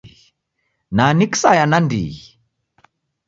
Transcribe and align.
Na 0.95 1.05
ni 1.17 1.25
kisaya 1.31 1.65
nandighi. 1.71 2.25